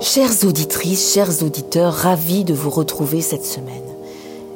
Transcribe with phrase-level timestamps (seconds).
[0.00, 3.82] Chères auditrices, chers auditeurs, ravis de vous retrouver cette semaine.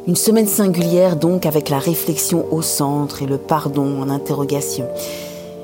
[0.06, 4.86] Une semaine singulière donc avec la réflexion au centre et le pardon en interrogation.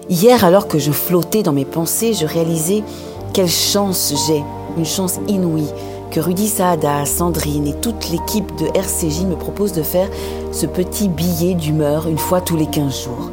[0.09, 2.85] Hier, alors que je flottais dans mes pensées, je réalisais
[3.35, 4.43] quelle chance j'ai,
[4.79, 5.69] une chance inouïe,
[6.11, 10.09] que Rudy Saada, Sandrine et toute l'équipe de RCJ me proposent de faire
[10.53, 13.31] ce petit billet d'humeur une fois tous les 15 jours.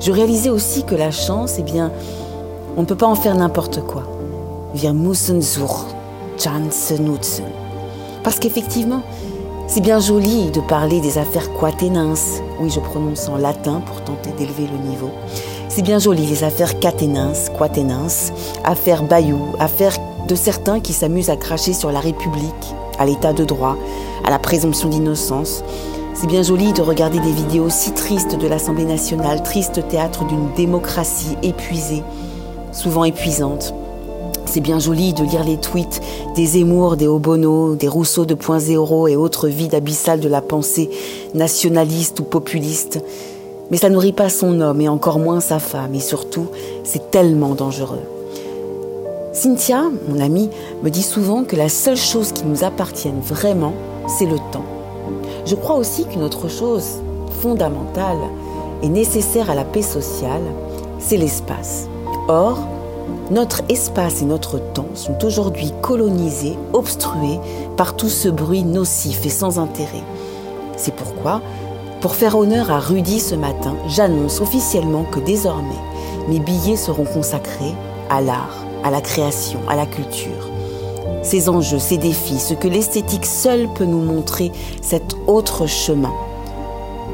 [0.00, 1.92] Je réalisais aussi que la chance, eh bien,
[2.76, 4.17] on ne peut pas en faire n'importe quoi.
[4.74, 5.86] Wir müssen zur.
[8.22, 9.00] Parce qu'effectivement,
[9.66, 12.14] c'est bien joli de parler des affaires quatenins.
[12.60, 15.08] Oui, je prononce en latin pour tenter d'élever le niveau.
[15.70, 18.08] C'est bien joli les affaires caténins, quatenins,
[18.62, 19.96] affaires Bayou, affaires
[20.28, 23.76] de certains qui s'amusent à cracher sur la République, à l'état de droit,
[24.26, 25.64] à la présomption d'innocence.
[26.12, 30.52] C'est bien joli de regarder des vidéos si tristes de l'Assemblée nationale, triste théâtre d'une
[30.56, 32.02] démocratie épuisée,
[32.72, 33.72] souvent épuisante.
[34.50, 36.00] C'est bien joli de lire les tweets
[36.34, 40.88] des Zemmour, des Obono, des Rousseau 2.0 et autres vides abyssales de la pensée
[41.34, 43.04] nationaliste ou populiste.
[43.70, 45.94] Mais ça nourrit pas son homme et encore moins sa femme.
[45.94, 46.46] Et surtout,
[46.82, 48.00] c'est tellement dangereux.
[49.34, 50.48] Cynthia, mon amie,
[50.82, 53.74] me dit souvent que la seule chose qui nous appartienne vraiment,
[54.18, 54.64] c'est le temps.
[55.44, 57.02] Je crois aussi qu'une autre chose
[57.42, 58.16] fondamentale
[58.82, 60.42] et nécessaire à la paix sociale,
[60.98, 61.86] c'est l'espace.
[62.28, 62.58] Or,
[63.30, 67.38] notre espace et notre temps sont aujourd'hui colonisés, obstrués
[67.76, 70.02] par tout ce bruit nocif et sans intérêt.
[70.76, 71.42] C'est pourquoi,
[72.00, 75.82] pour faire honneur à Rudy ce matin, j'annonce officiellement que désormais,
[76.28, 77.74] mes billets seront consacrés
[78.08, 80.48] à l'art, à la création, à la culture.
[81.22, 86.12] Ces enjeux, ces défis, ce que l'esthétique seule peut nous montrer, cet autre chemin.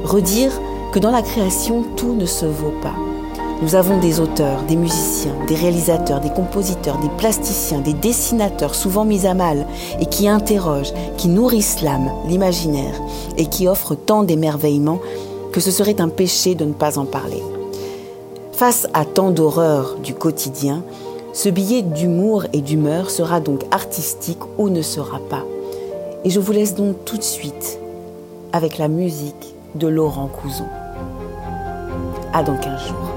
[0.04, 0.52] Redire
[0.92, 2.94] que dans la création, tout ne se vaut pas.
[3.62, 9.04] Nous avons des auteurs, des musiciens, des réalisateurs, des compositeurs, des plasticiens, des dessinateurs souvent
[9.04, 9.66] mis à mal
[10.00, 13.00] et qui interrogent, qui nourrissent l'âme, l'imaginaire
[13.36, 15.00] et qui offrent tant d'émerveillements
[15.52, 17.42] que ce serait un péché de ne pas en parler.
[18.52, 20.82] Face à tant d'horreurs du quotidien,
[21.32, 25.44] ce billet d'humour et d'humeur sera donc artistique ou ne sera pas.
[26.24, 27.78] Et je vous laisse donc tout de suite
[28.52, 30.66] avec la musique de Laurent Couson.
[32.32, 33.13] À dans 15 jours.